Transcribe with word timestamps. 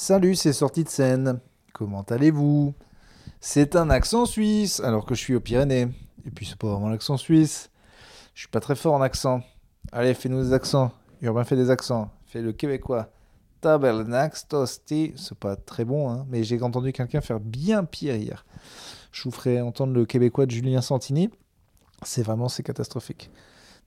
Salut, 0.00 0.36
c'est 0.36 0.52
sorti 0.52 0.84
de 0.84 0.88
scène. 0.88 1.40
Comment 1.72 2.02
allez-vous? 2.02 2.72
C'est 3.40 3.74
un 3.74 3.90
accent 3.90 4.26
suisse, 4.26 4.78
alors 4.78 5.04
que 5.04 5.16
je 5.16 5.20
suis 5.20 5.34
aux 5.34 5.40
Pyrénées. 5.40 5.88
Et 6.24 6.30
puis 6.30 6.46
c'est 6.46 6.56
pas 6.56 6.68
vraiment 6.68 6.88
l'accent 6.88 7.16
suisse. 7.16 7.68
Je 8.32 8.42
suis 8.42 8.48
pas 8.48 8.60
très 8.60 8.76
fort 8.76 8.94
en 8.94 9.02
accent. 9.02 9.40
Allez, 9.90 10.14
fais-nous 10.14 10.40
des 10.40 10.52
accents. 10.52 10.92
Urbain 11.20 11.42
fait 11.42 11.56
des 11.56 11.68
accents. 11.68 12.12
Fais 12.26 12.42
le 12.42 12.52
québécois. 12.52 13.10
Tabernax, 13.60 14.46
tosti. 14.46 15.14
C'est 15.16 15.36
pas 15.36 15.56
très 15.56 15.84
bon, 15.84 16.08
hein, 16.08 16.26
mais 16.30 16.44
j'ai 16.44 16.62
entendu 16.62 16.92
quelqu'un 16.92 17.20
faire 17.20 17.40
bien 17.40 17.82
pire 17.82 18.14
hier. 18.14 18.46
Je 19.10 19.24
vous 19.24 19.32
ferai 19.32 19.60
entendre 19.60 19.92
le 19.94 20.06
québécois 20.06 20.46
de 20.46 20.52
Julien 20.52 20.80
Santini. 20.80 21.28
C'est 22.04 22.22
vraiment, 22.22 22.48
c'est 22.48 22.62
catastrophique. 22.62 23.32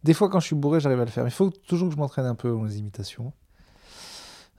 Des 0.04 0.14
fois, 0.14 0.28
quand 0.28 0.42
je 0.42 0.48
suis 0.48 0.58
bourré, 0.58 0.82
j'arrive 0.82 1.00
à 1.00 1.06
le 1.06 1.10
faire. 1.10 1.24
Il 1.24 1.32
faut 1.32 1.52
toujours 1.52 1.88
que 1.88 1.96
je 1.96 2.00
m'entraîne 2.00 2.26
un 2.26 2.36
peu 2.36 2.54
les 2.66 2.80
imitations. 2.80 3.32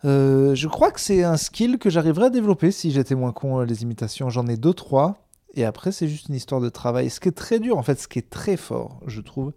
Euh, 0.04 0.54
je 0.54 0.68
crois 0.68 0.90
que 0.90 1.00
c'est 1.00 1.22
un 1.22 1.36
skill 1.36 1.78
que 1.78 1.90
j'arriverais 1.90 2.26
à 2.26 2.30
développer 2.30 2.72
si 2.72 2.90
j'étais 2.90 3.14
moins 3.14 3.32
con 3.32 3.60
euh, 3.60 3.64
les 3.64 3.82
imitations. 3.82 4.30
J'en 4.30 4.46
ai 4.46 4.56
deux, 4.56 4.74
trois. 4.74 5.26
Et 5.54 5.64
après, 5.64 5.92
c'est 5.92 6.08
juste 6.08 6.28
une 6.28 6.34
histoire 6.34 6.60
de 6.60 6.68
travail. 6.68 7.10
Ce 7.10 7.20
qui 7.20 7.28
est 7.28 7.32
très 7.32 7.60
dur, 7.60 7.76
en 7.76 7.82
fait, 7.82 8.00
ce 8.00 8.08
qui 8.08 8.18
est 8.18 8.30
très 8.30 8.56
fort, 8.56 9.00
je 9.06 9.20
trouve, 9.20 9.52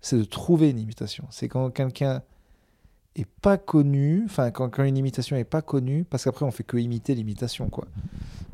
c'est 0.00 0.18
de 0.18 0.24
trouver 0.24 0.70
une 0.70 0.78
imitation. 0.78 1.24
C'est 1.30 1.48
quand 1.48 1.70
quelqu'un 1.70 2.22
est 3.16 3.28
pas 3.40 3.56
connu, 3.56 4.22
enfin, 4.26 4.50
quand, 4.50 4.82
une 4.82 4.96
imitation 4.96 5.36
est 5.36 5.44
pas 5.44 5.62
connue, 5.62 6.04
parce 6.04 6.24
qu'après, 6.24 6.44
on 6.44 6.50
fait 6.50 6.64
que 6.64 6.76
imiter 6.76 7.14
l'imitation, 7.14 7.68
quoi. 7.68 7.86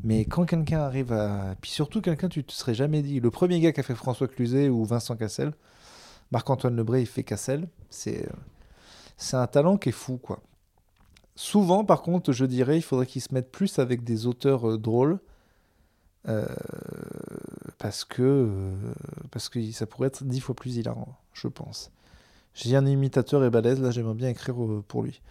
Mais 0.03 0.25
quand 0.25 0.45
quelqu'un 0.45 0.79
arrive 0.79 1.11
à. 1.11 1.55
Puis 1.61 1.71
surtout, 1.71 2.01
quelqu'un, 2.01 2.29
tu 2.29 2.43
te 2.43 2.53
serais 2.53 2.73
jamais 2.73 3.01
dit. 3.01 3.19
Le 3.19 3.29
premier 3.31 3.59
gars 3.59 3.73
qui 3.73 3.81
a 3.81 3.83
fait 3.83 3.95
François 3.95 4.27
Cluzet 4.29 4.69
ou 4.69 4.85
Vincent 4.85 5.15
Cassel, 5.17 5.51
Marc-Antoine 6.31 6.75
Lebré, 6.75 7.01
il 7.01 7.07
fait 7.07 7.23
Cassel. 7.23 7.67
C'est. 7.89 8.25
Euh, 8.25 8.31
c'est 9.17 9.35
un 9.35 9.47
talent 9.47 9.75
qui 9.75 9.89
est 9.89 9.93
fou, 9.93 10.17
quoi. 10.17 10.39
Souvent, 11.39 11.85
par 11.85 12.01
contre, 12.01 12.33
je 12.33 12.43
dirais, 12.43 12.75
il 12.75 12.81
faudrait 12.81 13.05
qu'ils 13.05 13.21
se 13.21 13.33
mettent 13.33 13.49
plus 13.49 13.79
avec 13.79 14.03
des 14.03 14.27
auteurs 14.27 14.71
euh, 14.71 14.77
drôles. 14.77 15.19
Euh, 16.27 16.45
parce 17.77 18.03
que 18.03 18.21
euh, 18.21 18.75
parce 19.31 19.47
que 19.47 19.71
ça 19.71 19.85
pourrait 19.85 20.09
être 20.09 20.25
dix 20.25 20.41
fois 20.41 20.53
plus 20.53 20.75
hilarant, 20.75 21.15
je 21.31 21.47
pense. 21.47 21.91
J'ai 22.53 22.75
un 22.75 22.85
imitateur 22.85 23.41
et 23.45 23.49
balèze, 23.49 23.79
là 23.79 23.89
j'aimerais 23.89 24.15
bien 24.15 24.27
écrire 24.27 24.53
pour 24.85 25.01
lui. 25.01 25.21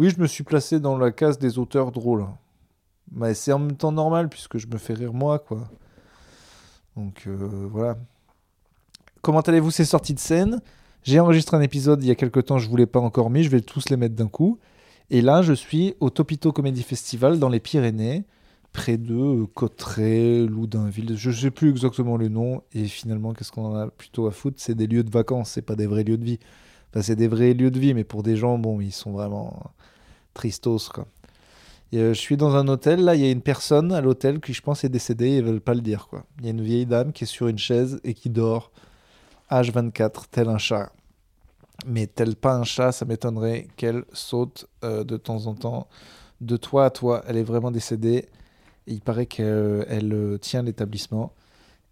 Oui, 0.00 0.10
je 0.10 0.20
me 0.20 0.26
suis 0.26 0.42
placé 0.42 0.80
dans 0.80 0.98
la 0.98 1.12
case 1.12 1.38
des 1.38 1.56
auteurs 1.56 1.92
drôles. 1.92 2.26
Mais 3.12 3.32
c'est 3.34 3.52
en 3.52 3.60
même 3.60 3.76
temps 3.76 3.92
normal 3.92 4.28
puisque 4.28 4.58
je 4.58 4.66
me 4.66 4.76
fais 4.76 4.94
rire 4.94 5.14
moi, 5.14 5.38
quoi. 5.38 5.68
Donc 6.96 7.28
voilà. 7.28 7.96
Comment 9.22 9.40
allez-vous? 9.40 9.70
Ces 9.70 9.84
sorties 9.84 10.14
de 10.14 10.18
scène 10.18 10.60
J'ai 11.04 11.20
enregistré 11.20 11.56
un 11.56 11.62
épisode 11.62 12.02
il 12.02 12.08
y 12.08 12.10
a 12.10 12.16
quelques 12.16 12.46
temps, 12.46 12.58
je 12.58 12.66
ne 12.66 12.70
vous 12.70 12.76
l'ai 12.76 12.86
pas 12.86 12.98
encore 12.98 13.30
mis, 13.30 13.44
je 13.44 13.50
vais 13.50 13.60
tous 13.60 13.88
les 13.88 13.96
mettre 13.96 14.16
d'un 14.16 14.26
coup. 14.26 14.58
Et 15.10 15.20
là, 15.20 15.42
je 15.42 15.52
suis 15.52 15.94
au 16.00 16.10
Topito 16.10 16.52
Comedy 16.52 16.82
Festival 16.82 17.38
dans 17.38 17.48
les 17.48 17.60
Pyrénées, 17.60 18.24
près 18.72 18.96
de 18.96 19.14
euh, 19.14 19.46
Cotteret, 19.54 20.46
Loudunville. 20.46 21.16
Je 21.16 21.30
ne 21.30 21.34
sais 21.34 21.50
plus 21.50 21.70
exactement 21.70 22.16
le 22.16 22.28
nom. 22.28 22.62
Et 22.72 22.84
finalement, 22.86 23.32
qu'est-ce 23.34 23.52
qu'on 23.52 23.66
en 23.66 23.76
a 23.76 23.86
plutôt 23.88 24.26
à 24.26 24.30
foutre? 24.30 24.56
C'est 24.58 24.74
des 24.74 24.86
lieux 24.86 25.04
de 25.04 25.10
vacances, 25.10 25.50
c'est 25.50 25.62
pas 25.62 25.76
des 25.76 25.86
vrais 25.86 26.04
lieux 26.04 26.16
de 26.16 26.24
vie. 26.24 26.38
Enfin, 26.90 27.02
c'est 27.02 27.16
des 27.16 27.28
vrais 27.28 27.54
lieux 27.54 27.70
de 27.70 27.78
vie, 27.78 27.94
mais 27.94 28.04
pour 28.04 28.22
des 28.22 28.36
gens, 28.36 28.58
bon, 28.58 28.80
ils 28.80 28.92
sont 28.92 29.12
vraiment 29.12 29.72
tristos, 30.34 30.88
quoi. 30.88 31.06
Euh, 31.94 32.12
je 32.12 32.18
suis 32.18 32.36
dans 32.36 32.56
un 32.56 32.66
hôtel, 32.66 33.04
là, 33.04 33.14
il 33.14 33.20
y 33.20 33.24
a 33.24 33.30
une 33.30 33.40
personne 33.40 33.92
à 33.92 34.00
l'hôtel 34.00 34.40
qui, 34.40 34.52
je 34.52 34.62
pense, 34.62 34.82
est 34.82 34.88
décédée 34.88 35.28
et 35.28 35.36
ils 35.36 35.44
veulent 35.44 35.60
pas 35.60 35.74
le 35.74 35.80
dire, 35.80 36.08
quoi. 36.08 36.24
Il 36.40 36.44
y 36.44 36.48
a 36.48 36.50
une 36.50 36.62
vieille 36.62 36.86
dame 36.86 37.12
qui 37.12 37.22
est 37.22 37.28
sur 37.28 37.46
une 37.46 37.58
chaise 37.58 38.00
et 38.02 38.14
qui 38.14 38.30
dort, 38.30 38.72
H24, 39.50 40.24
tel 40.30 40.48
un 40.48 40.58
chat 40.58 40.90
mais 41.84 42.06
tel 42.06 42.36
pas 42.36 42.54
un 42.54 42.64
chat, 42.64 42.92
ça 42.92 43.04
m'étonnerait 43.04 43.68
qu'elle 43.76 44.04
saute 44.12 44.66
euh, 44.84 45.04
de 45.04 45.16
temps 45.16 45.46
en 45.46 45.54
temps 45.54 45.88
de 46.40 46.56
toi 46.56 46.86
à 46.86 46.90
toi. 46.90 47.22
Elle 47.26 47.36
est 47.36 47.44
vraiment 47.44 47.70
décédée. 47.70 48.28
il 48.86 49.00
paraît 49.00 49.26
qu'elle 49.26 50.12
euh, 50.12 50.38
tient 50.38 50.62
l'établissement. 50.62 51.32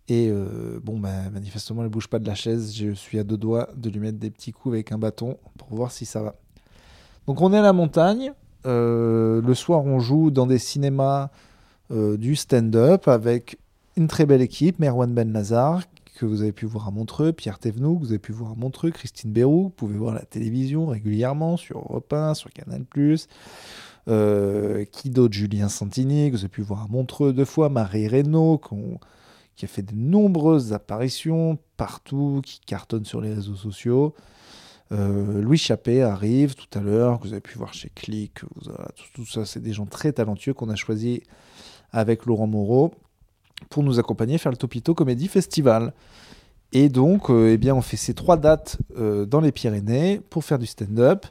Et 0.08 0.28
euh, 0.30 0.80
bon, 0.82 0.98
bah, 0.98 1.30
manifestement, 1.32 1.82
elle 1.82 1.88
bouge 1.88 2.08
pas 2.08 2.18
de 2.18 2.26
la 2.26 2.34
chaise. 2.34 2.74
Je 2.74 2.92
suis 2.92 3.18
à 3.18 3.24
deux 3.24 3.36
doigts 3.36 3.68
de 3.76 3.88
lui 3.88 4.00
mettre 4.00 4.18
des 4.18 4.30
petits 4.30 4.52
coups 4.52 4.74
avec 4.74 4.92
un 4.92 4.98
bâton 4.98 5.38
pour 5.56 5.68
voir 5.74 5.92
si 5.92 6.04
ça 6.04 6.22
va. 6.22 6.34
Donc 7.26 7.40
on 7.40 7.52
est 7.52 7.58
à 7.58 7.62
la 7.62 7.72
montagne. 7.72 8.32
le 8.64 9.54
soir, 9.54 9.84
on 9.84 10.00
joue 10.00 10.30
dans 10.30 10.46
des 10.46 10.58
cinémas 10.58 11.30
du 11.90 12.36
stand-up 12.36 13.06
avec 13.06 13.58
une 13.96 14.08
très 14.08 14.26
belle 14.26 14.40
équipe, 14.40 14.78
Merwan 14.78 15.12
Ben 15.12 15.30
Nazar, 15.30 15.82
que 16.14 16.26
vous 16.26 16.42
avez 16.42 16.52
pu 16.52 16.66
voir 16.66 16.88
à 16.88 16.90
Montreux, 16.90 17.32
Pierre 17.32 17.58
Thévenoud, 17.58 17.98
que 17.98 18.04
vous 18.04 18.12
avez 18.12 18.18
pu 18.18 18.32
voir 18.32 18.52
à 18.52 18.54
Montreux, 18.54 18.90
Christine 18.90 19.32
Bérou, 19.32 19.64
vous 19.64 19.70
pouvez 19.70 19.96
voir 19.96 20.14
à 20.14 20.18
la 20.18 20.24
télévision 20.24 20.86
régulièrement 20.86 21.56
sur 21.56 21.78
Europe 21.78 22.12
1, 22.12 22.34
sur 22.34 22.50
Canal+. 22.52 22.84
Euh, 24.08 24.84
qui 24.84 25.10
d'autre? 25.10 25.34
Julien 25.34 25.68
Santini, 25.68 26.30
que 26.30 26.36
vous 26.36 26.42
avez 26.42 26.48
pu 26.48 26.62
voir 26.62 26.82
à 26.82 26.88
Montreux 26.88 27.32
deux 27.32 27.44
fois, 27.44 27.68
Marie 27.68 28.08
Reynaud, 28.08 28.60
qui 29.56 29.64
a 29.64 29.68
fait 29.68 29.82
de 29.82 29.94
nombreuses 29.94 30.72
apparitions 30.72 31.58
partout, 31.76 32.40
qui 32.44 32.60
cartonne 32.60 33.04
sur 33.04 33.20
les 33.20 33.32
réseaux 33.32 33.54
sociaux. 33.54 34.14
Euh, 34.90 35.40
Louis 35.40 35.56
Chappé 35.56 36.02
arrive 36.02 36.54
tout 36.54 36.78
à 36.78 36.82
l'heure, 36.82 37.18
que 37.18 37.26
vous 37.26 37.32
avez 37.32 37.40
pu 37.40 37.56
voir 37.56 37.72
chez 37.72 37.90
Click. 37.94 38.40
tout, 38.40 38.50
tout, 39.14 39.26
ça, 39.26 39.46
c'est 39.46 39.60
des 39.60 39.72
gens 39.72 39.86
très 39.86 40.12
talentueux 40.12 40.52
qu'on 40.52 40.68
a 40.68 40.76
choisi 40.76 41.22
avec 41.92 42.26
Laurent 42.26 42.46
Moreau 42.46 42.92
pour 43.68 43.82
nous 43.82 43.98
accompagner 43.98 44.38
faire 44.38 44.52
le 44.52 44.58
Topito 44.58 44.94
Comedy 44.94 45.28
Festival. 45.28 45.92
Et 46.72 46.88
donc, 46.88 47.28
euh, 47.28 47.50
eh 47.52 47.58
bien, 47.58 47.74
on 47.74 47.82
fait 47.82 47.96
ces 47.96 48.14
trois 48.14 48.36
dates 48.36 48.78
euh, 48.96 49.26
dans 49.26 49.40
les 49.40 49.52
Pyrénées 49.52 50.20
pour 50.30 50.44
faire 50.44 50.58
du 50.58 50.66
stand-up 50.66 51.26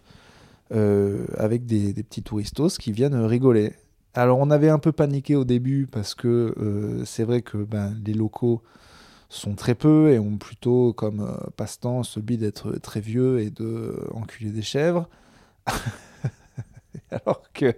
euh, 0.72 1.26
avec 1.38 1.66
des, 1.66 1.94
petits 1.94 2.22
touristos 2.22 2.78
qui 2.78 2.92
viennent 2.92 3.16
rigoler. 3.16 3.74
Alors, 4.14 4.38
on 4.40 4.52
avait 4.52 4.70
un 4.70 4.78
peu 4.78 4.92
paniqué 4.92 5.36
au 5.36 5.44
début 5.44 5.88
parce 5.92 6.16
que 6.16 6.54
c'est 7.06 7.24
vrai 7.24 7.42
que 7.42 7.58
ben, 7.58 7.96
les 8.06 8.14
locaux 8.14 8.62
sont 9.30 9.56
très 9.56 9.74
peu 9.74 10.12
et 10.12 10.20
ont 10.20 10.38
plutôt 10.38 10.92
comme 10.92 11.38
passe-temps 11.56 12.04
celui 12.04 12.38
d'être 12.38 12.74
très 12.80 13.00
vieux 13.00 13.40
et 13.40 13.50
de 13.50 13.96
enculer 14.14 14.52
des 14.52 14.62
chèvres. 14.62 15.08
Alors 17.12 17.42
que. 17.54 17.74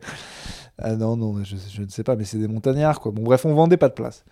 Ah 0.84 0.98
non, 0.98 1.16
non, 1.16 1.44
je, 1.44 1.82
ne 1.82 1.88
sais 1.88 2.04
pas, 2.04 2.18
mais 2.18 2.26
c'est 2.26 2.38
des 2.38 2.50
montagnards, 2.50 3.00
quoi. 3.00 3.14
Bon, 3.14 3.24
bref, 3.24 3.46
on 3.46 3.54
vendait 3.54 3.78
pas 3.78 3.88
de 3.88 3.94
place. 3.94 4.26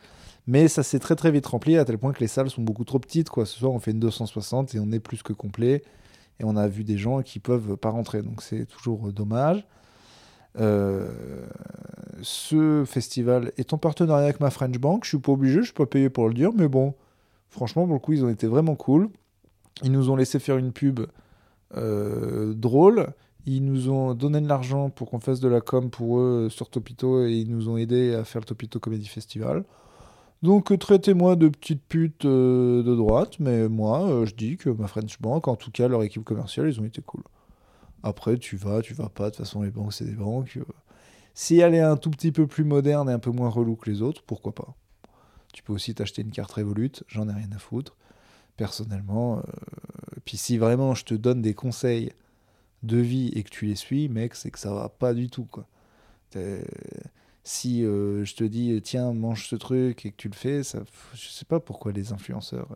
Mais 0.47 0.67
ça 0.67 0.83
s'est 0.83 0.99
très 0.99 1.15
très 1.15 1.31
vite 1.31 1.45
rempli 1.45 1.77
à 1.77 1.85
tel 1.85 1.97
point 1.97 2.11
que 2.11 2.19
les 2.19 2.27
salles 2.27 2.49
sont 2.49 2.61
beaucoup 2.61 2.83
trop 2.83 2.99
petites. 2.99 3.29
Quoi. 3.29 3.45
Ce 3.45 3.57
soir, 3.57 3.71
on 3.71 3.79
fait 3.79 3.91
une 3.91 3.99
260 3.99 4.75
et 4.75 4.79
on 4.79 4.91
est 4.91 4.99
plus 4.99 5.23
que 5.23 5.31
complet. 5.31 5.81
Et 6.39 6.43
on 6.43 6.57
a 6.57 6.67
vu 6.67 6.83
des 6.83 6.97
gens 6.97 7.21
qui 7.21 7.39
peuvent 7.39 7.77
pas 7.77 7.89
rentrer. 7.89 8.21
Donc 8.21 8.41
c'est 8.41 8.65
toujours 8.65 9.07
euh, 9.07 9.11
dommage. 9.13 9.65
Euh, 10.59 11.07
ce 12.21 12.83
festival 12.85 13.53
est 13.57 13.71
en 13.71 13.77
partenariat 13.77 14.25
avec 14.25 14.39
ma 14.41 14.49
French 14.49 14.77
Bank. 14.77 15.05
Je 15.05 15.09
suis 15.09 15.19
pas 15.19 15.31
obligé, 15.31 15.59
je 15.59 15.65
suis 15.65 15.73
pas 15.73 15.85
payé 15.85 16.09
pour 16.09 16.27
le 16.27 16.33
dire. 16.33 16.51
Mais 16.53 16.67
bon, 16.67 16.95
franchement, 17.49 17.85
pour 17.85 17.93
le 17.93 17.99
coup, 17.99 18.13
ils 18.13 18.25
ont 18.25 18.29
été 18.29 18.47
vraiment 18.47 18.75
cool. 18.75 19.09
Ils 19.83 19.91
nous 19.91 20.09
ont 20.09 20.15
laissé 20.15 20.39
faire 20.39 20.57
une 20.57 20.73
pub 20.73 21.01
euh, 21.77 22.53
drôle. 22.55 23.07
Ils 23.45 23.65
nous 23.65 23.89
ont 23.89 24.13
donné 24.13 24.39
de 24.39 24.47
l'argent 24.47 24.89
pour 24.89 25.09
qu'on 25.09 25.19
fasse 25.19 25.39
de 25.39 25.47
la 25.47 25.61
com 25.61 25.89
pour 25.89 26.19
eux 26.19 26.49
sur 26.49 26.69
Topito 26.69 27.25
et 27.25 27.33
ils 27.33 27.49
nous 27.49 27.69
ont 27.69 27.77
aidé 27.77 28.13
à 28.13 28.23
faire 28.23 28.41
le 28.41 28.45
Topito 28.45 28.79
Comedy 28.79 29.07
Festival. 29.07 29.63
Donc 30.41 30.71
euh, 30.71 30.77
traitez-moi 30.77 31.35
de 31.35 31.49
petite 31.49 31.83
pute 31.83 32.25
euh, 32.25 32.81
de 32.81 32.95
droite, 32.95 33.39
mais 33.39 33.69
moi, 33.69 34.09
euh, 34.09 34.25
je 34.25 34.33
dis 34.33 34.57
que 34.57 34.69
ma 34.69 34.87
French 34.87 35.19
Bank, 35.21 35.47
en 35.47 35.55
tout 35.55 35.69
cas 35.71 35.87
leur 35.87 36.01
équipe 36.03 36.23
commerciale, 36.23 36.67
ils 36.67 36.79
ont 36.79 36.85
été 36.85 37.01
cool. 37.01 37.23
Après, 38.03 38.37
tu 38.37 38.57
vas, 38.57 38.81
tu 38.81 38.95
vas 38.95 39.09
pas, 39.09 39.25
de 39.25 39.35
toute 39.35 39.45
façon, 39.45 39.61
les 39.61 39.69
banques, 39.69 39.93
c'est 39.93 40.05
des 40.05 40.15
banques. 40.15 40.57
Si 41.35 41.59
elle 41.59 41.75
est 41.75 41.81
un 41.81 41.95
tout 41.97 42.09
petit 42.09 42.31
peu 42.31 42.47
plus 42.47 42.63
moderne 42.63 43.09
et 43.09 43.13
un 43.13 43.19
peu 43.19 43.29
moins 43.29 43.49
relou 43.49 43.75
que 43.75 43.89
les 43.89 44.01
autres, 44.01 44.23
pourquoi 44.25 44.53
pas? 44.53 44.73
Tu 45.53 45.61
peux 45.61 45.73
aussi 45.73 45.93
t'acheter 45.93 46.23
une 46.23 46.31
carte 46.31 46.51
Revolut, 46.51 46.91
j'en 47.07 47.29
ai 47.29 47.33
rien 47.33 47.49
à 47.55 47.59
foutre, 47.59 47.95
personnellement. 48.57 49.43
Puis 50.25 50.37
si 50.37 50.57
vraiment 50.57 50.95
je 50.95 51.05
te 51.05 51.13
donne 51.13 51.41
des 51.41 51.53
conseils 51.53 52.11
de 52.83 52.97
vie 52.97 53.29
et 53.35 53.43
que 53.43 53.49
tu 53.49 53.65
les 53.65 53.75
suis, 53.75 54.09
mec, 54.09 54.35
c'est 54.35 54.51
que 54.51 54.59
ça 54.59 54.73
va 54.73 54.89
pas 54.89 55.13
du 55.13 55.29
tout, 55.29 55.45
quoi. 55.45 55.67
Si 57.43 57.83
euh, 57.83 58.23
je 58.23 58.35
te 58.35 58.43
dis 58.43 58.79
tiens 58.83 59.13
mange 59.13 59.47
ce 59.47 59.55
truc 59.55 60.05
et 60.05 60.11
que 60.11 60.15
tu 60.15 60.29
le 60.29 60.35
fais 60.35 60.61
ça 60.61 60.83
je 61.15 61.27
sais 61.27 61.45
pas 61.45 61.59
pourquoi 61.59 61.91
les 61.91 62.13
influenceurs 62.13 62.69
au 62.71 62.75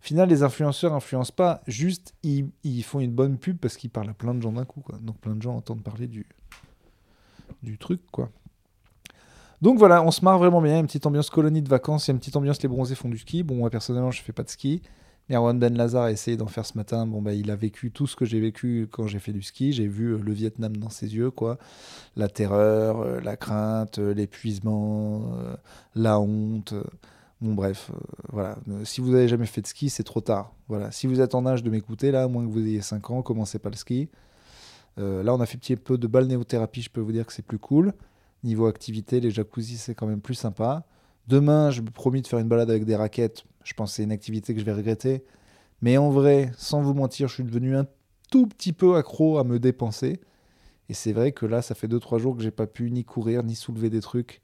final 0.00 0.28
les 0.28 0.42
influenceurs 0.42 0.92
influencent 0.92 1.32
pas 1.32 1.62
juste 1.68 2.14
ils, 2.24 2.50
ils 2.64 2.82
font 2.82 2.98
une 2.98 3.12
bonne 3.12 3.38
pub 3.38 3.58
parce 3.58 3.76
qu'ils 3.76 3.90
parlent 3.90 4.10
à 4.10 4.14
plein 4.14 4.34
de 4.34 4.42
gens 4.42 4.52
d'un 4.52 4.64
coup 4.64 4.80
quoi. 4.80 4.98
Donc 4.98 5.18
plein 5.18 5.36
de 5.36 5.42
gens 5.42 5.54
entendent 5.54 5.84
parler 5.84 6.08
du 6.08 6.26
du 7.62 7.78
truc 7.78 8.00
quoi. 8.10 8.28
Donc 9.62 9.78
voilà 9.78 10.02
on 10.02 10.10
se 10.10 10.24
marre 10.24 10.38
vraiment 10.38 10.60
bien. 10.60 10.80
Une 10.80 10.86
petite 10.86 11.06
ambiance 11.06 11.30
colonie 11.30 11.62
de 11.62 11.68
vacances 11.68 12.08
il 12.08 12.10
y 12.10 12.10
a 12.10 12.14
une 12.14 12.18
petite 12.18 12.36
ambiance 12.36 12.60
les 12.62 12.68
bronzés 12.68 12.96
font 12.96 13.08
du 13.08 13.18
ski. 13.18 13.44
Bon 13.44 13.54
moi 13.54 13.70
personnellement 13.70 14.10
je 14.10 14.20
fais 14.20 14.32
pas 14.32 14.42
de 14.42 14.50
ski 14.50 14.82
Erwan 15.28 15.58
Ben 15.58 15.76
Lazar 15.76 16.04
a 16.04 16.12
essayé 16.12 16.36
d'en 16.36 16.46
faire 16.46 16.64
ce 16.64 16.76
matin. 16.78 17.04
Bon, 17.06 17.20
bah, 17.20 17.32
il 17.32 17.50
a 17.50 17.56
vécu 17.56 17.90
tout 17.90 18.06
ce 18.06 18.14
que 18.14 18.24
j'ai 18.24 18.38
vécu 18.38 18.88
quand 18.90 19.08
j'ai 19.08 19.18
fait 19.18 19.32
du 19.32 19.42
ski. 19.42 19.72
J'ai 19.72 19.88
vu 19.88 20.14
euh, 20.14 20.18
le 20.18 20.32
Vietnam 20.32 20.76
dans 20.76 20.88
ses 20.88 21.16
yeux, 21.16 21.32
quoi. 21.32 21.58
La 22.14 22.28
terreur, 22.28 23.00
euh, 23.00 23.20
la 23.20 23.36
crainte, 23.36 23.98
euh, 23.98 24.14
l'épuisement, 24.14 25.32
la 25.96 26.20
honte. 26.20 26.74
Bon, 27.40 27.54
bref, 27.54 27.90
voilà. 28.32 28.56
Si 28.84 29.00
vous 29.00 29.10
n'avez 29.12 29.26
jamais 29.28 29.46
fait 29.46 29.62
de 29.62 29.66
ski, 29.66 29.90
c'est 29.90 30.04
trop 30.04 30.20
tard. 30.20 30.52
Voilà. 30.68 30.92
Si 30.92 31.08
vous 31.08 31.20
êtes 31.20 31.34
en 31.34 31.44
âge 31.44 31.64
de 31.64 31.70
m'écouter, 31.70 32.12
là, 32.12 32.22
à 32.22 32.28
moins 32.28 32.44
que 32.46 32.50
vous 32.50 32.64
ayez 32.64 32.80
5 32.80 33.10
ans, 33.10 33.22
commencez 33.22 33.58
pas 33.58 33.70
le 33.70 33.76
ski. 33.76 34.08
Là, 34.96 35.34
on 35.34 35.40
a 35.40 35.46
fait 35.46 35.58
petit 35.58 35.76
peu 35.76 35.98
de 35.98 36.06
balnéothérapie, 36.06 36.80
je 36.80 36.88
peux 36.88 37.02
vous 37.02 37.12
dire 37.12 37.26
que 37.26 37.32
c'est 37.34 37.44
plus 37.44 37.58
cool. 37.58 37.92
Niveau 38.44 38.66
activité, 38.66 39.20
les 39.20 39.30
jacuzzi, 39.30 39.76
c'est 39.76 39.94
quand 39.94 40.06
même 40.06 40.22
plus 40.22 40.34
sympa. 40.34 40.86
Demain, 41.28 41.70
je 41.70 41.82
me 41.82 41.90
promis 41.90 42.22
de 42.22 42.26
faire 42.26 42.38
une 42.38 42.48
balade 42.48 42.70
avec 42.70 42.86
des 42.86 42.96
raquettes. 42.96 43.44
Je 43.66 43.74
pense 43.74 43.90
que 43.90 43.96
c'est 43.96 44.04
une 44.04 44.12
activité 44.12 44.54
que 44.54 44.60
je 44.60 44.64
vais 44.64 44.72
regretter. 44.72 45.24
Mais 45.82 45.96
en 45.96 46.08
vrai, 46.08 46.52
sans 46.56 46.82
vous 46.82 46.94
mentir, 46.94 47.26
je 47.26 47.34
suis 47.34 47.42
devenu 47.42 47.76
un 47.76 47.84
tout 48.30 48.46
petit 48.46 48.72
peu 48.72 48.94
accro 48.94 49.38
à 49.38 49.44
me 49.44 49.58
dépenser. 49.58 50.20
Et 50.88 50.94
c'est 50.94 51.12
vrai 51.12 51.32
que 51.32 51.46
là, 51.46 51.62
ça 51.62 51.74
fait 51.74 51.88
2-3 51.88 52.20
jours 52.20 52.36
que 52.36 52.44
j'ai 52.44 52.52
pas 52.52 52.68
pu 52.68 52.92
ni 52.92 53.04
courir, 53.04 53.42
ni 53.42 53.56
soulever 53.56 53.90
des 53.90 54.00
trucs. 54.00 54.40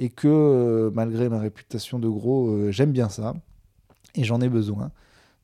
Et 0.00 0.08
que 0.08 0.26
euh, 0.26 0.90
malgré 0.92 1.28
ma 1.28 1.38
réputation 1.38 2.00
de 2.00 2.08
gros, 2.08 2.48
euh, 2.48 2.72
j'aime 2.72 2.90
bien 2.90 3.08
ça. 3.08 3.34
Et 4.16 4.24
j'en 4.24 4.40
ai 4.40 4.48
besoin. 4.48 4.90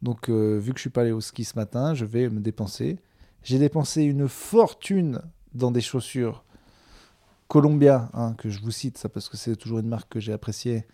Donc, 0.02 0.28
euh, 0.28 0.58
vu 0.58 0.72
que 0.72 0.78
je 0.78 0.82
suis 0.82 0.90
pas 0.90 1.02
allé 1.02 1.12
au 1.12 1.20
ski 1.20 1.44
ce 1.44 1.54
matin, 1.54 1.94
je 1.94 2.04
vais 2.04 2.28
me 2.28 2.40
dépenser. 2.40 2.98
J'ai 3.44 3.60
dépensé 3.60 4.02
une 4.02 4.26
fortune 4.26 5.22
dans 5.54 5.70
des 5.70 5.80
chaussures 5.80 6.42
Columbia, 7.46 8.10
hein, 8.14 8.34
que 8.36 8.50
je 8.50 8.58
vous 8.60 8.72
cite 8.72 8.98
ça 8.98 9.08
parce 9.08 9.28
que 9.28 9.36
c'est 9.36 9.54
toujours 9.54 9.78
une 9.78 9.86
marque 9.86 10.08
que 10.08 10.18
j'ai 10.18 10.32
appréciée. 10.32 10.84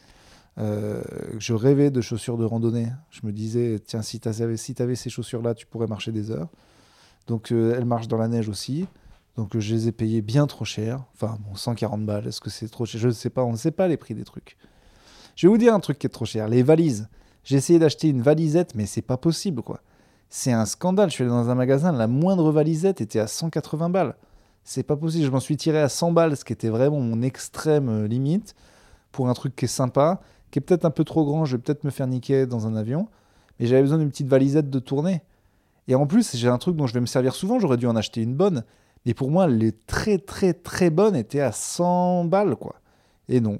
Je 0.58 1.52
rêvais 1.52 1.90
de 1.90 2.00
chaussures 2.00 2.37
de 2.37 2.44
randonnée. 2.44 2.88
Je 3.10 3.20
me 3.25 3.32
disais, 3.32 3.81
tiens, 3.84 4.02
si 4.02 4.20
tu 4.20 4.28
avais, 4.28 4.56
si 4.56 4.75
avais 4.78 4.94
ces 4.94 5.10
chaussures-là, 5.10 5.54
tu 5.54 5.66
pourrais 5.66 5.87
marcher 5.87 6.12
des 6.12 6.31
heures. 6.31 6.49
Donc, 7.26 7.52
elles 7.52 7.84
marchent 7.84 8.08
dans 8.08 8.19
la 8.19 8.28
neige 8.28 8.49
aussi. 8.49 8.87
Donc 9.37 9.56
je 9.58 9.75
les 9.75 9.88
ai 9.88 9.93
payés 9.93 10.20
bien 10.20 10.46
trop 10.46 10.64
cher. 10.64 11.04
Enfin, 11.14 11.38
bon, 11.40 11.54
140 11.54 12.04
balles, 12.04 12.26
est-ce 12.26 12.40
que 12.40 12.50
c'est 12.50 12.69
trop 12.69 12.84
cher? 12.84 13.00
Je 13.00 13.08
ne 13.08 13.12
sais 13.12 13.31
pas, 13.31 13.44
on 13.44 13.52
ne 13.52 13.56
sait 13.56 13.70
pas 13.70 13.88
les 13.88 13.96
prix 13.96 14.14
des 14.14 14.25
trucs. 14.25 14.56
Je 15.37 15.46
vais 15.46 15.50
vous 15.50 15.58
dire 15.58 15.75
un 15.75 15.81
truc 15.81 15.99
qui 15.99 16.06
est 16.06 16.10
trop 16.10 16.26
cher, 16.26 16.49
les 16.49 16.62
valises. 16.62 17.08
J'ai 17.44 17.56
essayé 17.56 17.78
d'acheter 17.78 18.08
une 18.08 18.20
valisette, 18.20 18.75
mais 18.75 18.87
c'est 18.87 19.02
pas 19.02 19.16
possible, 19.16 19.62
quoi. 19.62 19.81
C'est 20.28 20.52
un 20.52 20.66
scandale. 20.66 21.10
Je 21.10 21.14
suis 21.14 21.25
allé 21.25 21.31
dans 21.31 21.48
un 21.48 21.55
magasin, 21.55 21.93
la 21.93 22.06
moindre 22.06 22.52
valisette 22.52 23.00
était 23.00 23.19
à 23.19 23.26
180 23.26 23.90
balles. 23.90 24.16
C'est 24.64 24.82
pas 24.82 24.96
possible. 24.96 25.25
Je 25.25 25.31
m'en 25.31 25.40
suis 25.40 25.56
tiré 25.56 25.81
à 25.81 25.88
100 25.88 26.12
balles, 26.12 26.37
ce 26.37 26.44
qui 26.44 26.52
était 26.52 26.69
vraiment 26.69 27.00
mon 27.00 27.22
extrême 27.22 27.88
euh, 27.88 28.06
limite, 28.06 28.55
pour 29.10 29.28
un 29.28 29.34
truc 29.34 29.56
qui 29.56 29.64
est 29.64 29.69
sympa, 29.69 30.20
qui 30.52 30.60
est 30.60 30.62
peut-être 30.62 30.84
un 30.84 30.90
peu 30.90 31.02
trop 31.02 31.25
grand. 31.25 31.44
Je 31.44 31.56
vais 31.56 31.62
peut-être 31.62 31.82
me 31.82 31.90
faire 31.90 32.06
niquer 32.06 32.46
dans 32.46 32.69
un 32.69 32.76
avion. 32.76 33.08
Mais 33.58 33.66
j'avais 33.66 33.82
besoin 33.82 33.99
d'une 33.99 34.10
petite 34.10 34.28
valisette 34.28 34.70
de 34.70 34.78
tournée. 34.78 35.22
Et 35.88 35.96
en 35.96 36.06
plus, 36.06 36.37
j'ai 36.37 36.46
un 36.46 36.58
truc 36.58 36.76
dont 36.76 36.87
je 36.87 36.94
vais 36.94 37.00
me 37.00 37.06
servir 37.06 37.34
souvent. 37.34 37.58
J'aurais 37.58 37.78
dû 37.78 37.87
en 37.87 37.96
acheter 37.96 38.22
une 38.22 38.34
bonne. 38.34 38.62
Et 39.04 39.14
pour 39.14 39.31
moi, 39.31 39.49
les 39.49 39.72
très 39.72 40.19
très 40.19 40.52
très 40.52 40.90
bonnes 40.90 41.16
étaient 41.16 41.40
à 41.40 41.50
100 41.50 42.26
balles, 42.26 42.54
quoi. 42.54 42.76
Et 43.28 43.40
non. 43.40 43.58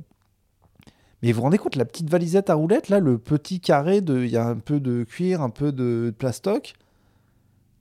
Mais 1.23 1.33
vous 1.33 1.37
vous 1.37 1.43
rendez 1.43 1.59
compte, 1.59 1.77
la 1.77 1.85
petite 1.85 2.11
valisette 2.11 2.51
à 2.51 2.55
roulettes, 2.55 2.89
là, 2.89 3.01
le 3.01 3.17
petit 3.17 3.61
carré, 3.61 3.99
il 4.07 4.27
y 4.27 4.37
a 4.37 4.47
un 4.47 4.57
peu 4.57 4.79
de 4.79 5.05
cuir, 5.05 5.41
un 5.41 5.51
peu 5.51 5.73
de 5.73 6.13
plastoc. 6.17 6.75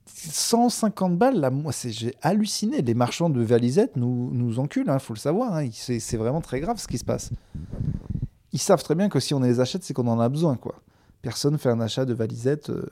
150 0.06 1.18
balles, 1.18 1.38
là, 1.38 1.50
moi, 1.50 1.72
j'ai 1.84 2.14
halluciné. 2.22 2.82
Les 2.82 2.94
marchands 2.94 3.30
de 3.30 3.42
valisettes 3.42 3.96
nous, 3.96 4.30
nous 4.32 4.58
enculent, 4.58 4.86
il 4.86 4.90
hein, 4.90 4.98
faut 4.98 5.14
le 5.14 5.18
savoir. 5.18 5.54
Hein. 5.54 5.68
C'est 5.72 6.16
vraiment 6.16 6.40
très 6.40 6.60
grave 6.60 6.78
ce 6.78 6.88
qui 6.88 6.98
se 6.98 7.04
passe. 7.04 7.30
Ils 8.52 8.60
savent 8.60 8.82
très 8.82 8.94
bien 8.94 9.08
que 9.08 9.20
si 9.20 9.34
on 9.34 9.40
les 9.40 9.60
achète, 9.60 9.82
c'est 9.82 9.94
qu'on 9.94 10.08
en 10.08 10.20
a 10.20 10.28
besoin, 10.28 10.56
quoi. 10.56 10.76
Personne 11.22 11.56
fait 11.58 11.70
un 11.70 11.80
achat 11.80 12.04
de 12.04 12.14
valisettes. 12.14 12.70
Euh, 12.70 12.84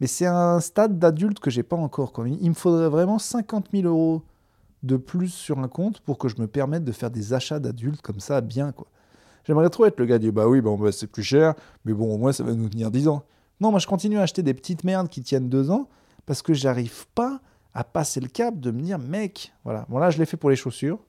mais 0.00 0.06
c'est 0.06 0.26
un 0.26 0.60
stade 0.60 0.98
d'adulte 0.98 1.40
que 1.40 1.50
j'ai 1.50 1.62
pas 1.62 1.76
encore. 1.76 2.12
Il 2.26 2.48
me 2.48 2.54
faudrait 2.54 2.88
vraiment 2.88 3.18
50 3.18 3.68
000 3.72 3.86
euros 3.86 4.22
de 4.82 4.96
plus 4.96 5.28
sur 5.28 5.58
un 5.58 5.68
compte 5.68 6.00
pour 6.00 6.18
que 6.18 6.28
je 6.28 6.36
me 6.40 6.46
permette 6.46 6.84
de 6.84 6.92
faire 6.92 7.10
des 7.10 7.32
achats 7.32 7.58
d'adultes 7.58 8.00
comme 8.00 8.20
ça, 8.20 8.40
bien 8.40 8.72
quoi. 8.72 8.86
J'aimerais 9.44 9.70
trop 9.70 9.86
être 9.86 9.98
le 9.98 10.06
gars 10.06 10.18
dit 10.18 10.30
bah 10.30 10.46
oui, 10.46 10.60
bah, 10.60 10.70
c'est 10.92 11.06
plus 11.06 11.22
cher, 11.22 11.54
mais 11.84 11.92
bon, 11.92 12.14
au 12.14 12.18
moins 12.18 12.32
ça 12.32 12.44
va 12.44 12.52
nous 12.52 12.68
tenir 12.68 12.90
10 12.90 13.08
ans. 13.08 13.24
Non, 13.60 13.70
moi 13.70 13.80
je 13.80 13.86
continue 13.86 14.18
à 14.18 14.22
acheter 14.22 14.42
des 14.42 14.54
petites 14.54 14.84
merdes 14.84 15.08
qui 15.08 15.22
tiennent 15.22 15.48
2 15.48 15.70
ans 15.70 15.88
parce 16.26 16.42
que 16.42 16.54
j'arrive 16.54 17.06
pas 17.14 17.40
à 17.74 17.82
passer 17.82 18.20
le 18.20 18.28
cap 18.28 18.58
de 18.60 18.70
me 18.70 18.80
dire 18.82 18.98
mec, 18.98 19.52
voilà. 19.64 19.86
Bon 19.88 19.98
là 19.98 20.10
je 20.10 20.18
l'ai 20.18 20.26
fait 20.26 20.36
pour 20.36 20.50
les 20.50 20.56
chaussures. 20.56 21.00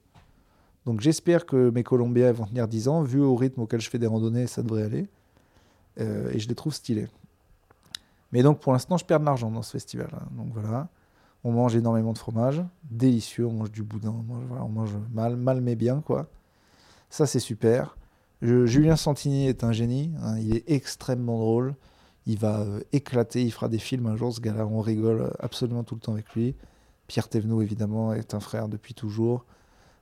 Donc 0.86 1.00
j'espère 1.00 1.46
que 1.46 1.70
mes 1.70 1.82
Colombiens 1.82 2.32
vont 2.32 2.46
tenir 2.46 2.68
10 2.68 2.88
ans. 2.88 3.02
Vu 3.02 3.20
au 3.20 3.36
rythme 3.36 3.62
auquel 3.62 3.80
je 3.80 3.90
fais 3.90 3.98
des 3.98 4.06
randonnées, 4.06 4.46
ça 4.46 4.62
devrait 4.62 4.84
aller. 4.84 5.08
Euh, 5.98 6.30
et 6.32 6.38
je 6.38 6.48
les 6.48 6.54
trouve 6.54 6.74
stylés. 6.74 7.08
Mais 8.32 8.42
donc 8.42 8.60
pour 8.60 8.72
l'instant, 8.72 8.96
je 8.96 9.04
perds 9.04 9.20
de 9.20 9.24
l'argent 9.24 9.50
dans 9.50 9.62
ce 9.62 9.72
festival. 9.72 10.08
Hein. 10.14 10.26
Donc 10.36 10.52
voilà, 10.52 10.88
on 11.44 11.52
mange 11.52 11.74
énormément 11.76 12.12
de 12.12 12.18
fromage, 12.18 12.62
délicieux, 12.90 13.46
on 13.46 13.52
mange 13.52 13.72
du 13.72 13.82
boudin, 13.82 14.14
on 14.60 14.68
mange, 14.68 14.96
mal, 15.12 15.36
mal 15.36 15.60
mais 15.60 15.74
bien 15.74 16.00
quoi. 16.00 16.28
Ça 17.10 17.26
c'est 17.26 17.40
super. 17.40 17.96
Julien 18.40 18.96
Santini 18.96 19.48
est 19.48 19.64
un 19.64 19.72
génie, 19.72 20.12
hein. 20.22 20.38
il 20.38 20.56
est 20.56 20.70
extrêmement 20.70 21.38
drôle. 21.38 21.74
Il 22.26 22.38
va 22.38 22.60
euh, 22.60 22.80
éclater, 22.92 23.42
il 23.42 23.50
fera 23.50 23.68
des 23.68 23.78
films 23.78 24.06
un 24.06 24.16
jour, 24.16 24.32
ce 24.32 24.40
gars-là, 24.40 24.66
on 24.66 24.80
rigole 24.80 25.32
absolument 25.40 25.84
tout 25.84 25.94
le 25.94 26.00
temps 26.00 26.12
avec 26.12 26.32
lui. 26.34 26.54
Pierre 27.06 27.28
Thévenot, 27.28 27.60
évidemment, 27.60 28.12
est 28.12 28.34
un 28.34 28.40
frère 28.40 28.68
depuis 28.68 28.94
toujours. 28.94 29.44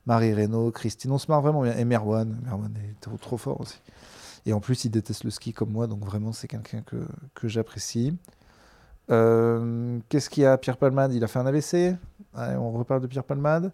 Marie 0.09 0.33
Reynaud, 0.33 0.71
Christine, 0.71 1.13
on 1.13 1.19
se 1.19 1.27
vraiment 1.27 1.61
bien. 1.61 1.77
Et 1.77 1.85
Merwan, 1.85 2.35
Merwan 2.43 2.73
est 2.79 3.19
trop, 3.21 3.37
fort 3.37 3.61
aussi. 3.61 3.79
Et 4.47 4.55
en 4.55 4.61
plus, 4.61 4.87
il 4.87 4.91
déteste 4.91 5.23
le 5.23 5.31
ski 5.31 5.53
comme 5.53 5.71
moi, 5.71 5.87
donc 5.87 6.03
vraiment, 6.03 6.33
c'est 6.33 6.49
quelqu'un 6.49 6.83
que, 6.83 7.47
j'apprécie. 7.47 8.17
Euh, 9.11 9.99
qu'est-ce 10.09 10.31
qu'il 10.31 10.45
y 10.45 10.47
a 10.47 10.57
Pierre 10.57 10.79
Palmade, 10.79 11.13
il 11.13 11.23
a 11.23 11.27
fait 11.27 11.39
un 11.39 11.45
AVC. 11.45 11.95
on 12.35 12.71
reparle 12.73 13.03
de 13.03 13.07
Pierre 13.07 13.23
Palmade. 13.23 13.71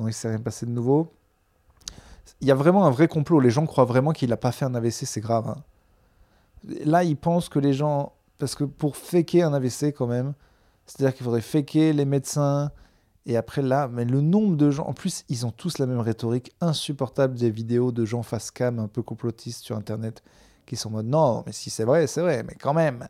Non, 0.00 0.08
il 0.08 0.12
s'est 0.12 0.28
rien 0.28 0.40
passé 0.40 0.66
de 0.66 0.72
nouveau. 0.72 1.12
Il 2.40 2.48
y 2.48 2.50
a 2.50 2.56
vraiment 2.56 2.84
un 2.84 2.90
vrai 2.90 3.06
complot. 3.06 3.38
Les 3.38 3.50
gens 3.50 3.64
croient 3.64 3.84
vraiment 3.84 4.10
qu'il 4.10 4.30
n'a 4.30 4.36
pas 4.36 4.50
fait 4.50 4.64
un 4.64 4.74
AVC, 4.74 5.06
c'est 5.06 5.20
grave. 5.20 5.48
Hein. 5.48 5.62
Là, 6.84 7.04
ils 7.04 7.16
pensent 7.16 7.48
que 7.48 7.60
les 7.60 7.72
gens. 7.72 8.12
Parce 8.38 8.56
que 8.56 8.64
pour 8.64 8.96
faker 8.96 9.46
un 9.46 9.54
AVC, 9.54 9.94
quand 9.96 10.08
même, 10.08 10.34
c'est-à-dire 10.86 11.14
qu'il 11.14 11.24
faudrait 11.24 11.40
faker 11.40 11.92
les 11.92 12.04
médecins, 12.04 12.72
et 13.28 13.36
après 13.36 13.60
là, 13.60 13.88
mais 13.92 14.06
le 14.06 14.22
nombre 14.22 14.56
de 14.56 14.70
gens, 14.70 14.86
en 14.86 14.94
plus, 14.94 15.24
ils 15.28 15.44
ont 15.46 15.50
tous 15.50 15.76
la 15.78 15.86
même 15.86 16.00
rhétorique 16.00 16.50
insupportable 16.62 17.36
des 17.36 17.50
vidéos 17.50 17.92
de 17.92 18.06
gens 18.06 18.22
face 18.22 18.50
cam 18.50 18.78
un 18.78 18.88
peu 18.88 19.02
complotistes 19.02 19.62
sur 19.62 19.76
Internet 19.76 20.22
qui 20.64 20.76
sont 20.76 20.88
en 20.88 20.92
mode 20.92 21.06
non, 21.06 21.44
mais 21.46 21.52
si 21.52 21.68
c'est 21.68 21.84
vrai, 21.84 22.06
c'est 22.06 22.22
vrai, 22.22 22.42
mais 22.42 22.54
quand 22.54 22.72
même, 22.72 23.06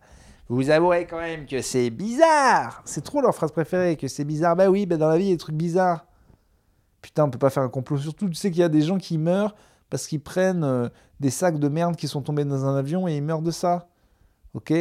vous 0.48 0.70
avouerez 0.70 1.06
quand 1.06 1.20
même 1.20 1.46
que 1.46 1.62
c'est 1.62 1.90
bizarre. 1.90 2.82
C'est 2.84 3.04
trop 3.04 3.20
leur 3.20 3.32
phrase 3.32 3.52
préférée, 3.52 3.96
que 3.96 4.08
c'est 4.08 4.24
bizarre. 4.24 4.56
Bah 4.56 4.68
oui, 4.68 4.86
bah 4.86 4.96
dans 4.96 5.08
la 5.08 5.18
vie, 5.18 5.26
il 5.26 5.28
y 5.28 5.32
a 5.32 5.34
des 5.34 5.38
trucs 5.38 5.56
bizarres. 5.56 6.04
Putain, 7.00 7.24
on 7.24 7.30
peut 7.30 7.38
pas 7.38 7.50
faire 7.50 7.62
un 7.62 7.68
complot. 7.68 7.98
Surtout, 7.98 8.28
tu 8.28 8.34
sais 8.34 8.50
qu'il 8.50 8.60
y 8.60 8.64
a 8.64 8.68
des 8.68 8.82
gens 8.82 8.98
qui 8.98 9.18
meurent 9.18 9.54
parce 9.88 10.08
qu'ils 10.08 10.22
prennent 10.22 10.64
euh, 10.64 10.88
des 11.20 11.30
sacs 11.30 11.60
de 11.60 11.68
merde 11.68 11.94
qui 11.94 12.08
sont 12.08 12.22
tombés 12.22 12.44
dans 12.44 12.64
un 12.64 12.76
avion 12.76 13.06
et 13.06 13.16
ils 13.16 13.22
meurent 13.22 13.42
de 13.42 13.52
ça. 13.52 13.88
Ok? 14.54 14.72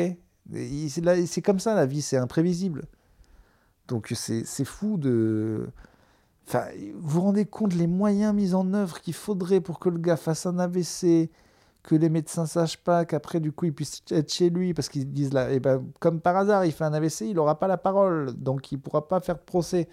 C'est 0.52 1.42
comme 1.44 1.60
ça 1.60 1.76
la 1.76 1.86
vie, 1.86 2.02
c'est 2.02 2.18
imprévisible. 2.18 2.88
Donc 3.88 4.12
c'est 4.16 4.66
fou 4.66 4.98
de... 4.98 5.70
Enfin, 6.48 6.66
vous 6.96 7.10
vous 7.10 7.22
rendez 7.22 7.46
compte 7.46 7.74
les 7.74 7.88
moyens 7.88 8.34
mis 8.34 8.54
en 8.54 8.74
œuvre 8.74 9.02
qu'il 9.02 9.14
faudrait 9.14 9.60
pour 9.60 9.80
que 9.80 9.90
le 9.90 9.98
gars 9.98 10.16
fasse 10.16 10.46
un 10.46 10.60
AVC, 10.60 11.30
que 11.84 11.96
les 11.96 12.10
médecins 12.10 12.46
sachent 12.46 12.78
pas, 12.78 13.06
qu'après 13.06 13.40
du 13.40 13.52
coup 13.52 13.66
il 13.66 13.74
puisse 13.74 14.02
être 14.12 14.32
chez 14.32 14.50
lui 14.50 14.74
parce 14.74 14.90
qu'ils 14.90 15.12
disent 15.12 15.34
là, 15.34 15.52
eh 15.52 15.60
ben 15.60 15.84
comme 16.00 16.22
par 16.22 16.38
hasard 16.38 16.66
il 16.66 16.72
fait 16.72 16.86
un 16.86 16.94
AVC, 16.94 17.22
il 17.22 17.36
n'aura 17.36 17.60
pas 17.60 17.68
la 17.68 17.78
parole, 17.78 18.34
donc 18.34 18.72
il 18.72 18.80
pourra 18.80 19.08
pas 19.08 19.20
faire 19.20 19.40
procès. 19.40 19.88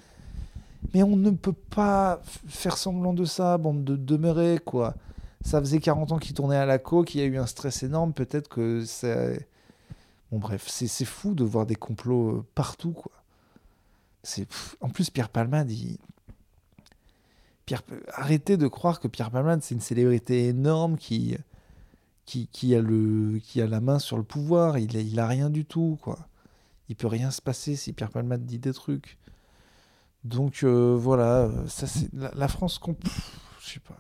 Mais 0.92 1.02
on 1.02 1.16
ne 1.16 1.30
peut 1.30 1.52
pas 1.52 2.20
faire 2.46 2.76
semblant 2.76 3.14
de 3.14 3.24
ça, 3.24 3.58
bande 3.58 3.84
de 3.84 3.96
demeurer 3.96 4.58
quoi. 4.64 4.94
Ça 5.40 5.60
faisait 5.60 5.78
40 5.78 6.12
ans 6.12 6.18
qu'il 6.18 6.34
tournait 6.34 6.56
à 6.56 6.66
la 6.66 6.78
co, 6.78 7.02
qu'il 7.02 7.20
y 7.20 7.24
a 7.24 7.26
eu 7.26 7.36
un 7.38 7.46
stress 7.46 7.82
énorme, 7.82 8.12
peut-être 8.12 8.48
que 8.48 8.84
c'est... 8.84 9.48
Bon 10.30 10.38
bref, 10.38 10.66
c'est 10.68 11.04
fou 11.04 11.34
de 11.34 11.44
voir 11.44 11.66
des 11.66 11.76
complots 11.76 12.30
euh, 12.30 12.44
partout 12.54 12.92
quoi 12.92 13.12
en 14.80 14.88
plus 14.88 15.10
Pierre 15.10 15.28
Palmade, 15.28 15.70
Pierre... 17.66 17.82
arrêtez 18.12 18.56
de 18.56 18.66
croire 18.66 19.00
que 19.00 19.08
Pierre 19.08 19.30
Palmade 19.30 19.62
c'est 19.62 19.74
une 19.74 19.80
célébrité 19.80 20.48
énorme 20.48 20.96
qui 20.96 21.36
qui, 22.24 22.74
a 22.74 22.80
le 22.80 23.38
qui 23.38 23.60
a 23.60 23.66
la 23.66 23.80
main 23.80 23.98
sur 23.98 24.16
le 24.16 24.22
pouvoir. 24.22 24.78
Il 24.78 24.96
a, 24.96 25.00
il 25.00 25.20
a 25.20 25.26
rien 25.26 25.50
du 25.50 25.64
tout 25.64 25.98
quoi. 26.02 26.26
Il 26.88 26.96
peut 26.96 27.06
rien 27.06 27.30
se 27.30 27.40
passer 27.40 27.76
si 27.76 27.92
Pierre 27.92 28.10
Palmade 28.10 28.44
dit 28.44 28.58
des 28.58 28.72
trucs. 28.72 29.18
Donc 30.24 30.62
euh, 30.62 30.96
voilà, 30.98 31.50
ça 31.68 31.86
c'est 31.86 32.08
la, 32.12 32.48
France 32.48 32.80
je 33.60 33.70
sais 33.72 33.80
pas. 33.80 33.98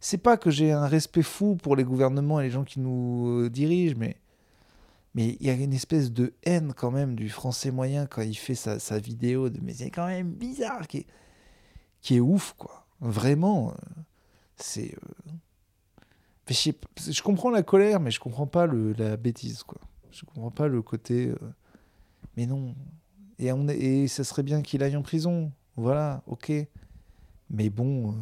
C'est 0.00 0.18
pas 0.18 0.36
que 0.36 0.50
j'ai 0.50 0.72
un 0.72 0.86
respect 0.86 1.22
fou 1.22 1.54
pour 1.54 1.76
les 1.76 1.84
gouvernements 1.84 2.40
et 2.40 2.44
les 2.44 2.50
gens 2.50 2.64
qui 2.64 2.80
nous 2.80 3.44
euh, 3.44 3.50
dirigent, 3.50 3.94
mais 3.96 4.16
mais 5.14 5.36
il 5.40 5.46
y 5.46 5.50
a 5.50 5.52
une 5.52 5.74
espèce 5.74 6.12
de 6.12 6.34
haine 6.44 6.72
quand 6.74 6.90
même 6.90 7.14
du 7.14 7.28
français 7.28 7.70
moyen 7.70 8.06
quand 8.06 8.22
il 8.22 8.34
fait 8.34 8.54
sa, 8.54 8.78
sa 8.78 8.98
vidéo 8.98 9.50
de 9.50 9.60
mais 9.60 9.74
c'est 9.74 9.90
quand 9.90 10.06
même 10.06 10.32
bizarre! 10.32 10.86
qui 10.88 10.98
est, 10.98 11.06
qui 12.00 12.16
est 12.16 12.20
ouf 12.20 12.54
quoi. 12.56 12.86
Vraiment 13.00 13.70
euh, 13.70 13.74
c'est 14.56 14.94
euh, 14.94 15.32
je, 16.48 17.22
comprends 17.22 17.50
la 17.50 17.62
colère 17.62 18.00
mais 18.00 18.10
je 18.10 18.20
comprends 18.20 18.46
pas 18.46 18.66
le, 18.66 18.92
la 18.94 19.16
bêtise 19.16 19.62
quoi. 19.62 19.80
Je 20.10 20.24
comprends 20.24 20.50
pas 20.50 20.68
le 20.68 20.82
côté 20.82 21.28
euh, 21.28 21.36
mais 22.36 22.46
non. 22.46 22.74
Et 23.38 23.52
on 23.52 23.66
et 23.68 24.08
ça 24.08 24.24
serait 24.24 24.42
bien 24.42 24.62
qu'il 24.62 24.82
aille 24.82 24.96
en 24.96 25.02
prison 25.02 25.52
voilà 25.76 26.22
ok. 26.26 26.52
Mais 27.50 27.68
bon 27.68 28.14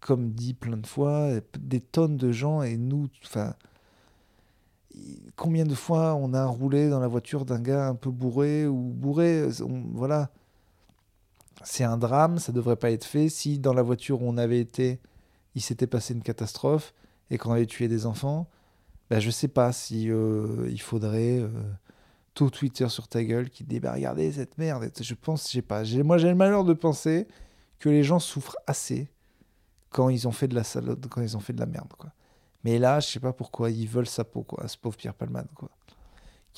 comme 0.00 0.30
dit 0.30 0.54
plein 0.54 0.76
de 0.76 0.86
fois 0.86 1.30
des 1.58 1.80
tonnes 1.80 2.16
de 2.16 2.30
gens 2.30 2.62
et 2.62 2.76
nous 2.76 3.08
enfin 3.24 3.54
combien 5.36 5.64
de 5.64 5.74
fois 5.74 6.14
on 6.14 6.34
a 6.34 6.44
roulé 6.46 6.88
dans 6.88 7.00
la 7.00 7.08
voiture 7.08 7.44
d'un 7.44 7.60
gars 7.60 7.88
un 7.88 7.94
peu 7.94 8.10
bourré 8.10 8.66
ou 8.66 8.92
bourré, 8.92 9.48
voilà. 9.92 10.30
c'est 11.64 11.84
un 11.84 11.96
drame, 11.96 12.38
ça 12.38 12.52
devrait 12.52 12.76
pas 12.76 12.90
être 12.90 13.04
fait. 13.04 13.28
Si 13.28 13.58
dans 13.58 13.72
la 13.72 13.82
voiture 13.82 14.22
on 14.22 14.36
avait 14.36 14.60
été, 14.60 15.00
il 15.54 15.62
s'était 15.62 15.86
passé 15.86 16.14
une 16.14 16.22
catastrophe 16.22 16.94
et 17.30 17.38
qu'on 17.38 17.52
avait 17.52 17.66
tué 17.66 17.88
des 17.88 18.06
enfants, 18.06 18.48
ben 19.10 19.20
je 19.20 19.30
sais 19.30 19.48
pas 19.48 19.72
si 19.72 20.10
euh, 20.10 20.68
il 20.70 20.80
faudrait 20.80 21.38
euh, 21.38 21.48
tout 22.34 22.50
Twitter 22.50 22.88
sur 22.88 23.08
ta 23.08 23.24
gueule 23.24 23.50
qui 23.50 23.64
dit 23.64 23.80
bah 23.80 23.92
regardez 23.92 24.32
cette 24.32 24.58
merde. 24.58 24.90
Je 25.00 25.14
pense, 25.14 25.52
je 25.52 25.60
pas. 25.60 25.82
Moi 26.04 26.18
j'ai 26.18 26.28
le 26.28 26.34
malheur 26.34 26.64
de 26.64 26.74
penser 26.74 27.26
que 27.78 27.88
les 27.88 28.02
gens 28.02 28.18
souffrent 28.18 28.58
assez 28.66 29.08
quand 29.90 30.08
ils 30.08 30.28
ont 30.28 30.32
fait 30.32 30.48
de 30.48 30.54
la 30.54 30.64
salade, 30.64 31.06
quand 31.08 31.22
ils 31.22 31.36
ont 31.36 31.40
fait 31.40 31.52
de 31.52 31.60
la 31.60 31.66
merde 31.66 31.92
quoi. 31.96 32.12
Mais 32.64 32.78
là, 32.78 33.00
je 33.00 33.08
sais 33.08 33.20
pas 33.20 33.32
pourquoi 33.32 33.70
ils 33.70 33.88
veulent 33.88 34.08
sa 34.08 34.24
peau 34.24 34.42
quoi, 34.42 34.66
ce 34.68 34.76
pauvre 34.76 34.96
Pierre 34.96 35.14
Palmade 35.14 35.48
quoi 35.54 35.70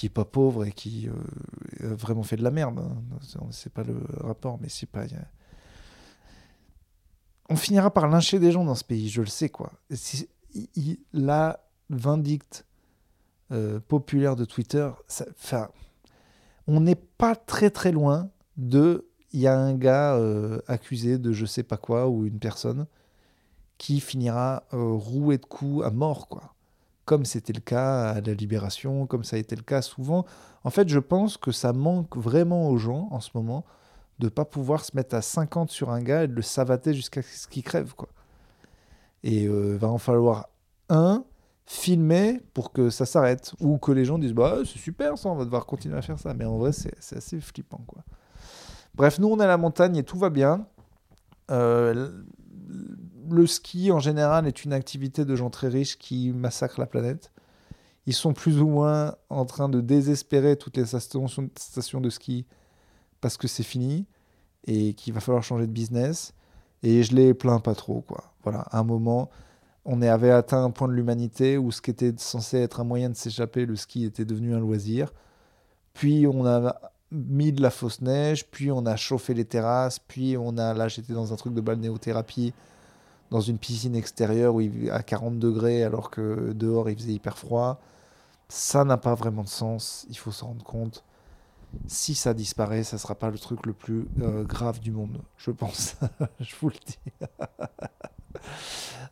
qui 0.00 0.06
est 0.06 0.08
pas 0.08 0.24
pauvre 0.24 0.64
et 0.64 0.72
qui 0.72 1.08
euh, 1.08 1.92
a 1.92 1.94
vraiment 1.94 2.22
fait 2.22 2.36
de 2.36 2.42
la 2.42 2.50
merde. 2.50 2.78
Hein. 2.78 3.48
C'est 3.50 3.70
pas 3.70 3.82
le 3.82 4.00
rapport, 4.20 4.58
mais 4.58 4.70
c'est 4.70 4.86
pas. 4.86 5.04
On 7.50 7.56
finira 7.56 7.92
par 7.92 8.08
lyncher 8.08 8.38
des 8.38 8.50
gens 8.50 8.64
dans 8.64 8.74
ce 8.74 8.82
pays, 8.82 9.10
je 9.10 9.20
le 9.20 9.26
sais 9.26 9.50
quoi. 9.50 9.72
la 11.12 11.60
vindicte 11.90 12.64
euh, 13.52 13.78
populaire 13.78 14.36
de 14.36 14.46
Twitter, 14.46 14.90
on 16.66 16.80
n'est 16.80 16.94
pas 16.94 17.36
très 17.36 17.68
très 17.68 17.92
loin 17.92 18.30
de. 18.56 19.06
Il 19.32 19.40
y 19.40 19.46
a 19.46 19.56
un 19.56 19.74
gars 19.74 20.16
euh, 20.16 20.62
accusé 20.66 21.18
de 21.18 21.32
je 21.32 21.44
sais 21.44 21.62
pas 21.62 21.76
quoi 21.76 22.08
ou 22.08 22.24
une 22.24 22.38
personne 22.38 22.86
qui 23.80 23.98
finira 24.00 24.64
roué 24.72 25.38
de 25.38 25.46
coups 25.46 25.86
à 25.86 25.90
mort 25.90 26.28
quoi 26.28 26.54
comme 27.10 27.24
c'était 27.24 27.52
le 27.52 27.60
cas 27.60 28.10
à 28.10 28.20
la 28.20 28.34
Libération, 28.34 29.04
comme 29.08 29.24
ça 29.24 29.34
a 29.34 29.40
été 29.40 29.56
le 29.56 29.62
cas 29.62 29.82
souvent. 29.82 30.24
En 30.62 30.70
fait, 30.70 30.88
je 30.88 31.00
pense 31.00 31.36
que 31.36 31.50
ça 31.50 31.72
manque 31.72 32.16
vraiment 32.16 32.68
aux 32.68 32.76
gens 32.76 33.08
en 33.10 33.18
ce 33.18 33.30
moment 33.34 33.64
de 34.20 34.28
pas 34.28 34.44
pouvoir 34.44 34.84
se 34.84 34.94
mettre 34.94 35.16
à 35.16 35.20
50 35.20 35.72
sur 35.72 35.90
un 35.90 36.02
gars 36.02 36.22
et 36.22 36.28
de 36.28 36.34
le 36.34 36.42
savater 36.42 36.94
jusqu'à 36.94 37.20
ce 37.22 37.48
qu'il 37.48 37.64
crève. 37.64 37.94
Quoi. 37.96 38.10
Et 39.24 39.46
euh, 39.46 39.76
va 39.76 39.88
en 39.88 39.98
falloir 39.98 40.50
un 40.88 41.24
filmer 41.66 42.40
pour 42.54 42.70
que 42.70 42.90
ça 42.90 43.06
s'arrête. 43.06 43.54
Ou 43.58 43.78
que 43.78 43.90
les 43.90 44.04
gens 44.04 44.16
disent 44.16 44.32
bah 44.32 44.58
c'est 44.58 44.78
super 44.78 45.18
ça, 45.18 45.30
on 45.30 45.34
va 45.34 45.44
devoir 45.44 45.66
continuer 45.66 45.98
à 45.98 46.02
faire 46.02 46.20
ça. 46.20 46.32
Mais 46.32 46.44
en 46.44 46.58
vrai, 46.58 46.70
c'est 46.70 47.16
assez 47.16 47.40
flippant. 47.40 47.82
Quoi. 47.88 48.04
Bref, 48.94 49.18
nous 49.18 49.26
on 49.26 49.40
est 49.40 49.44
à 49.44 49.48
la 49.48 49.56
montagne 49.56 49.96
et 49.96 50.04
tout 50.04 50.18
va 50.18 50.30
bien. 50.30 50.64
Euh, 51.50 52.22
le 53.34 53.46
ski, 53.46 53.92
en 53.92 53.98
général, 53.98 54.46
est 54.46 54.64
une 54.64 54.72
activité 54.72 55.24
de 55.24 55.36
gens 55.36 55.50
très 55.50 55.68
riches 55.68 55.98
qui 55.98 56.32
massacrent 56.32 56.80
la 56.80 56.86
planète. 56.86 57.32
Ils 58.06 58.14
sont 58.14 58.32
plus 58.32 58.60
ou 58.60 58.68
moins 58.68 59.14
en 59.28 59.44
train 59.44 59.68
de 59.68 59.80
désespérer 59.80 60.56
toutes 60.56 60.76
les 60.76 60.86
stations 60.86 62.00
de 62.00 62.10
ski 62.10 62.46
parce 63.20 63.36
que 63.36 63.48
c'est 63.48 63.62
fini 63.62 64.06
et 64.66 64.94
qu'il 64.94 65.12
va 65.12 65.20
falloir 65.20 65.42
changer 65.42 65.66
de 65.66 65.72
business. 65.72 66.34
Et 66.82 67.02
je 67.02 67.14
les 67.14 67.34
plains 67.34 67.60
pas 67.60 67.74
trop, 67.74 68.00
quoi. 68.00 68.32
Voilà, 68.42 68.60
à 68.70 68.78
un 68.78 68.84
moment, 68.84 69.30
on 69.84 70.00
avait 70.02 70.30
atteint 70.30 70.64
un 70.64 70.70
point 70.70 70.88
de 70.88 70.94
l'humanité 70.94 71.58
où 71.58 71.70
ce 71.72 71.82
qui 71.82 71.90
était 71.90 72.14
censé 72.16 72.58
être 72.58 72.80
un 72.80 72.84
moyen 72.84 73.10
de 73.10 73.16
s'échapper, 73.16 73.66
le 73.66 73.76
ski 73.76 74.04
était 74.04 74.24
devenu 74.24 74.54
un 74.54 74.60
loisir. 74.60 75.12
Puis 75.92 76.26
on 76.26 76.46
a 76.46 76.80
mis 77.12 77.52
de 77.52 77.60
la 77.60 77.70
fausse 77.70 78.00
neige, 78.00 78.46
puis 78.50 78.70
on 78.70 78.86
a 78.86 78.96
chauffé 78.96 79.34
les 79.34 79.44
terrasses, 79.44 79.98
puis 79.98 80.36
on 80.38 80.56
a, 80.58 80.74
là 80.74 80.88
j'étais 80.88 81.12
dans 81.12 81.32
un 81.32 81.36
truc 81.36 81.54
de 81.54 81.60
balnéothérapie, 81.60 82.54
dans 83.30 83.40
une 83.40 83.58
piscine 83.58 83.94
extérieure 83.94 84.54
où 84.54 84.60
il, 84.60 84.90
à 84.90 85.02
40 85.02 85.38
degrés 85.38 85.84
alors 85.84 86.10
que 86.10 86.52
dehors 86.52 86.90
il 86.90 86.96
faisait 86.96 87.12
hyper 87.12 87.38
froid. 87.38 87.80
Ça 88.48 88.84
n'a 88.84 88.96
pas 88.96 89.14
vraiment 89.14 89.44
de 89.44 89.48
sens, 89.48 90.06
il 90.10 90.18
faut 90.18 90.32
s'en 90.32 90.48
rendre 90.48 90.64
compte. 90.64 91.04
Si 91.86 92.16
ça 92.16 92.34
disparaît, 92.34 92.82
ça 92.82 92.98
sera 92.98 93.14
pas 93.14 93.30
le 93.30 93.38
truc 93.38 93.64
le 93.64 93.72
plus 93.72 94.08
euh, 94.20 94.42
grave 94.42 94.80
du 94.80 94.90
monde, 94.90 95.18
je 95.36 95.52
pense. 95.52 95.96
je 96.40 96.54
vous 96.60 96.68
le 96.68 96.76
dis. 96.86 96.98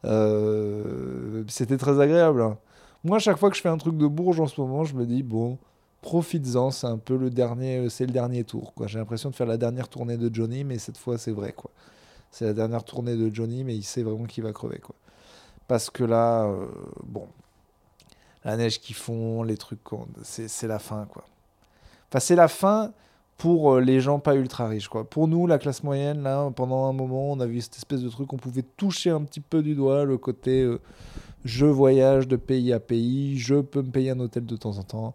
Euh, 0.05 1.43
c'était 1.49 1.77
très 1.77 2.01
agréable. 2.01 2.41
Hein. 2.41 2.57
Moi, 3.03 3.19
chaque 3.19 3.37
fois 3.37 3.51
que 3.51 3.57
je 3.57 3.61
fais 3.61 3.69
un 3.69 3.77
truc 3.77 3.97
de 3.97 4.07
bourge 4.07 4.39
en 4.39 4.47
ce 4.47 4.61
moment, 4.61 4.85
je 4.85 4.95
me 4.95 5.05
dis 5.05 5.25
bon, 5.25 5.59
profites-en, 6.03 6.71
c'est 6.71 6.87
un 6.87 6.99
peu 6.99 7.17
le 7.17 7.29
dernier, 7.29 7.83
le 7.83 8.07
dernier 8.07 8.45
tour. 8.45 8.73
J'ai 8.87 8.99
l'impression 9.01 9.29
de 9.29 9.35
faire 9.35 9.49
la 9.49 9.57
dernière 9.57 9.89
tournée 9.89 10.17
de 10.17 10.33
Johnny, 10.33 10.63
mais 10.63 10.79
cette 10.79 10.97
fois 10.97 11.19
c'est 11.19 11.33
vrai 11.33 11.53
quoi 11.53 11.73
c'est 12.31 12.45
la 12.45 12.53
dernière 12.53 12.85
tournée 12.85 13.17
de 13.17 13.35
Johnny, 13.35 13.65
mais 13.65 13.77
il 13.77 13.83
sait 13.83 14.03
vraiment 14.03 14.25
qu'il 14.25 14.45
va 14.45 14.53
crever. 14.53 14.79
Quoi. 14.79 14.95
Parce 15.67 15.91
que 15.91 16.05
là, 16.05 16.45
euh, 16.45 16.67
bon, 17.05 17.29
la 18.45 18.57
neige 18.57 18.81
qui 18.81 18.95
fond, 18.95 19.43
les 19.43 19.57
trucs, 19.57 19.81
c'est 20.23 20.69
la 20.69 20.79
fin. 20.79 21.07
quoi. 21.07 21.25
Enfin, 22.09 22.21
c'est 22.21 22.37
la 22.37 22.49
fin 22.49 22.93
pour 23.37 23.75
euh, 23.75 23.81
les 23.81 24.01
gens 24.01 24.19
pas 24.19 24.35
ultra 24.35 24.69
riches. 24.69 24.89
Quoi. 24.89 25.09
Pour 25.09 25.29
nous, 25.29 25.47
la 25.47 25.59
classe 25.59 25.83
moyenne, 25.83 26.23
là, 26.23 26.51
pendant 26.55 26.87
un 26.87 26.93
moment, 26.93 27.31
on 27.33 27.41
a 27.41 27.47
vu 27.47 27.61
cette 27.61 27.77
espèce 27.77 28.03
de 28.03 28.09
truc, 28.09 28.33
on 28.33 28.37
pouvait 28.37 28.65
toucher 28.77 29.11
un 29.11 29.23
petit 29.23 29.41
peu 29.41 29.63
du 29.63 29.75
doigt 29.75 30.05
le 30.05 30.19
côté 30.19 30.63
euh, 30.63 30.81
je 31.45 31.67
voyage 31.67 32.27
de 32.27 32.37
pays 32.37 32.73
à 32.73 32.81
pays, 32.81 33.39
je 33.39 33.57
peux 33.57 33.83
me 33.83 33.91
payer 33.91 34.11
un 34.11 34.21
hôtel 34.21 34.45
de 34.45 34.57
temps 34.57 34.79
en 34.79 34.83
temps. 34.83 35.15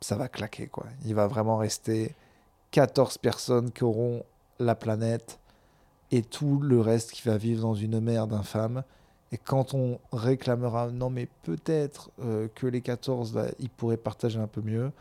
Ça 0.00 0.16
va 0.16 0.28
claquer, 0.28 0.68
quoi. 0.68 0.86
Il 1.04 1.14
va 1.14 1.26
vraiment 1.26 1.58
rester 1.58 2.14
14 2.70 3.18
personnes 3.18 3.70
qui 3.70 3.84
auront 3.84 4.24
la 4.58 4.74
planète 4.74 5.38
et 6.10 6.22
tout 6.22 6.60
le 6.60 6.80
reste 6.80 7.12
qui 7.12 7.22
va 7.22 7.36
vivre 7.36 7.62
dans 7.62 7.74
une 7.74 8.00
merde 8.00 8.32
infâme. 8.32 8.82
Et 9.32 9.38
quand 9.38 9.74
on 9.74 9.98
réclamera, 10.12 10.90
non 10.90 11.10
mais 11.10 11.28
peut-être 11.42 12.10
euh, 12.22 12.48
que 12.54 12.66
les 12.66 12.80
14, 12.80 13.34
là, 13.34 13.46
ils 13.58 13.70
pourraient 13.70 13.96
partager 13.96 14.38
un 14.38 14.46
peu 14.46 14.60
mieux, 14.60 14.92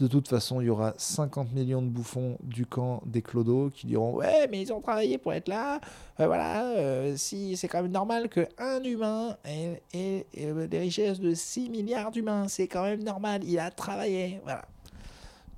de 0.00 0.06
toute 0.06 0.28
façon, 0.28 0.62
il 0.62 0.66
y 0.66 0.70
aura 0.70 0.94
50 0.96 1.52
millions 1.52 1.82
de 1.82 1.88
bouffons 1.88 2.38
du 2.42 2.64
camp 2.64 3.02
des 3.04 3.20
clodos 3.20 3.68
qui 3.68 3.86
diront 3.86 4.14
Ouais, 4.14 4.48
mais 4.50 4.62
ils 4.62 4.72
ont 4.72 4.80
travaillé 4.80 5.18
pour 5.18 5.34
être 5.34 5.48
là. 5.48 5.78
Euh, 6.18 6.26
voilà, 6.26 6.64
euh, 6.70 7.14
si 7.18 7.54
c'est 7.58 7.68
quand 7.68 7.82
même 7.82 7.92
normal 7.92 8.30
qu'un 8.30 8.82
humain 8.82 9.36
ait, 9.44 9.82
ait, 9.92 10.24
des 10.68 10.78
richesses 10.78 11.20
de 11.20 11.34
6 11.34 11.68
milliards 11.68 12.10
d'humains. 12.10 12.48
C'est 12.48 12.66
quand 12.66 12.84
même 12.84 13.04
normal. 13.04 13.44
Il 13.44 13.58
a 13.58 13.70
travaillé. 13.70 14.40
Voilà. 14.42 14.64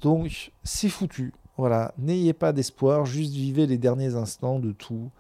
Donc, 0.01 0.51
c'est 0.65 0.89
foutu. 0.89 1.33
Voilà, 1.57 1.93
n'ayez 1.99 2.33
pas 2.33 2.53
d'espoir, 2.53 3.05
juste 3.05 3.33
vivez 3.33 3.67
les 3.67 3.79
derniers 3.79 4.15
instants 4.15 4.59
de 4.59 4.73
tout 4.73 5.11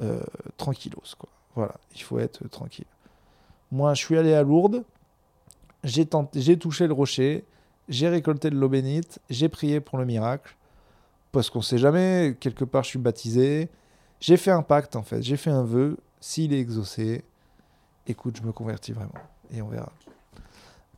euh, 0.00 0.20
tranquillos. 0.56 1.02
Quoi. 1.18 1.28
Voilà, 1.54 1.74
il 1.94 2.02
faut 2.02 2.18
être 2.18 2.46
tranquille. 2.48 2.86
Moi, 3.72 3.94
je 3.94 4.04
suis 4.04 4.16
allé 4.16 4.34
à 4.34 4.42
Lourdes, 4.42 4.84
j'ai, 5.82 6.06
touché 6.06 6.86
le 6.86 6.92
rocher, 6.92 7.44
j'ai 7.88 8.08
récolté 8.08 8.50
de 8.50 8.56
l'eau 8.56 8.68
bénite, 8.68 9.20
j'ai 9.30 9.48
prié 9.48 9.80
pour 9.80 9.98
le 9.98 10.04
miracle, 10.04 10.56
parce 11.32 11.48
qu'on 11.50 11.62
sait 11.62 11.78
jamais, 11.78 12.36
quelque 12.38 12.64
part 12.64 12.84
je 12.84 12.90
suis 12.90 12.98
baptisé. 12.98 13.68
J'ai 14.20 14.36
fait 14.36 14.50
un 14.50 14.62
pacte 14.62 14.96
en 14.96 15.02
fait, 15.02 15.22
j'ai 15.22 15.36
fait 15.36 15.50
un 15.50 15.62
vœu, 15.62 15.96
s'il 16.20 16.52
est 16.52 16.60
exaucé, 16.60 17.24
écoute, 18.06 18.36
je 18.36 18.42
me 18.42 18.52
convertis 18.52 18.92
vraiment, 18.92 19.12
et 19.52 19.62
on 19.62 19.68
verra. 19.68 19.92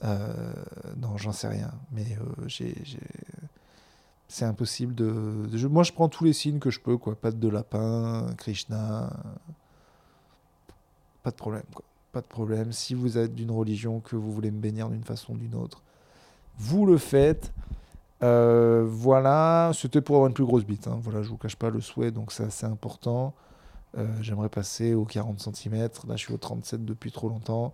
Euh, 0.04 0.52
non, 0.96 1.16
j'en 1.16 1.32
sais 1.32 1.48
rien, 1.48 1.72
mais 1.90 2.04
euh, 2.04 2.46
j'ai, 2.46 2.74
c'est 4.28 4.44
impossible 4.44 4.94
de, 4.94 5.66
Moi, 5.68 5.82
je 5.82 5.92
prends 5.92 6.08
tous 6.08 6.25
les 6.25 6.35
signes 6.35 6.58
que 6.58 6.70
je 6.70 6.80
peux, 6.80 6.99
quoi. 6.99 7.14
Pas 7.14 7.30
de 7.30 7.49
lapin, 7.49 8.26
Krishna. 8.37 9.11
Pas 11.23 11.30
de 11.30 11.37
problème, 11.37 11.64
quoi. 11.75 11.85
Pas 12.12 12.20
de 12.20 12.26
problème. 12.26 12.73
Si 12.73 12.94
vous 12.94 13.16
êtes 13.18 13.35
d'une 13.35 13.50
religion 13.50 14.00
que 14.00 14.16
vous 14.16 14.32
voulez 14.32 14.50
me 14.50 14.61
bénir 14.61 14.90
d'une 14.90 15.04
façon 15.04 15.32
ou 15.32 15.37
d'une 15.38 15.54
autre, 15.54 15.82
vous 16.58 16.87
le 16.87 16.99
faites. 16.99 17.52
Euh, 18.23 18.85
voilà, 18.87 19.70
c'était 19.75 20.00
pour 20.00 20.16
avoir 20.16 20.28
une 20.28 20.35
plus 20.35 20.44
grosse 20.44 20.64
bite. 20.64 20.88
Hein. 20.88 20.99
Voilà, 21.02 21.23
je 21.23 21.28
vous 21.28 21.37
cache 21.37 21.56
pas 21.56 21.70
le 21.70 21.80
souhait, 21.80 22.11
donc 22.11 22.32
c'est 22.32 22.44
assez 22.44 22.66
important. 22.66 23.32
Euh, 23.97 24.06
j'aimerais 24.20 24.49
passer 24.49 24.94
aux 24.94 25.04
40 25.04 25.40
cm. 25.40 25.88
Là, 26.06 26.16
je 26.16 26.25
suis 26.25 26.35
au 26.35 26.38
37 26.38 26.85
depuis 26.85 27.12
trop 27.12 27.28
longtemps. 27.28 27.73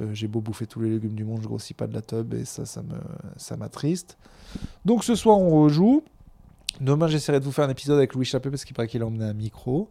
Euh, 0.00 0.12
j'ai 0.12 0.28
beau 0.28 0.40
bouffer 0.40 0.66
tous 0.66 0.80
les 0.80 0.90
légumes 0.90 1.14
du 1.14 1.24
monde, 1.24 1.40
je 1.42 1.48
grossis 1.48 1.74
pas 1.74 1.86
de 1.86 1.94
la 1.94 2.02
tub 2.02 2.34
et 2.34 2.44
ça, 2.44 2.66
ça 2.66 2.82
me, 2.82 2.96
ça 3.36 3.56
m'attriste. 3.56 4.18
Donc 4.84 5.04
ce 5.04 5.14
soir, 5.14 5.38
on 5.38 5.62
rejoue. 5.62 6.02
Demain, 6.80 7.08
j'essaierai 7.08 7.40
de 7.40 7.44
vous 7.44 7.52
faire 7.52 7.64
un 7.64 7.70
épisode 7.70 7.96
avec 7.96 8.14
Louis 8.14 8.26
Chappé 8.26 8.50
parce 8.50 8.64
qu'il 8.64 8.76
paraît 8.76 8.88
qu'il 8.88 9.02
a 9.02 9.06
emmené 9.06 9.24
un 9.24 9.32
micro. 9.32 9.90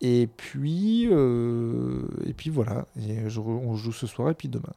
Et 0.00 0.28
puis, 0.36 1.08
euh, 1.10 2.06
et 2.24 2.32
puis 2.32 2.50
voilà. 2.50 2.86
on 2.96 3.74
joue 3.74 3.92
ce 3.92 4.06
soir 4.06 4.30
et 4.30 4.34
puis 4.34 4.48
demain. 4.48 4.72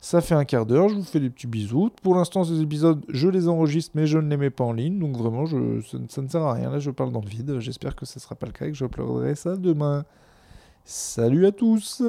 Ça 0.00 0.20
fait 0.20 0.34
un 0.34 0.44
quart 0.44 0.64
d'heure, 0.64 0.88
je 0.88 0.94
vous 0.94 1.02
fais 1.02 1.18
des 1.18 1.28
petits 1.28 1.48
bisous. 1.48 1.90
Pour 2.02 2.14
l'instant, 2.14 2.44
ces 2.44 2.60
épisodes, 2.60 3.04
je 3.08 3.28
les 3.28 3.48
enregistre, 3.48 3.90
mais 3.94 4.06
je 4.06 4.18
ne 4.18 4.30
les 4.30 4.36
mets 4.36 4.50
pas 4.50 4.64
en 4.64 4.72
ligne. 4.72 4.98
Donc 4.98 5.16
vraiment, 5.16 5.44
je, 5.44 5.80
ça, 6.08 6.22
ne 6.22 6.28
sert 6.28 6.42
à 6.42 6.54
rien. 6.54 6.70
Là, 6.70 6.78
je 6.78 6.90
parle 6.90 7.10
dans 7.10 7.20
le 7.20 7.28
vide. 7.28 7.58
J'espère 7.58 7.96
que 7.96 8.06
ce 8.06 8.18
ne 8.18 8.22
sera 8.22 8.36
pas 8.36 8.46
le 8.46 8.52
cas 8.52 8.66
et 8.66 8.70
que 8.70 8.76
j'uploaderai 8.76 9.34
ça 9.34 9.56
demain. 9.56 10.04
Salut 10.84 11.46
à 11.46 11.52
tous 11.52 11.96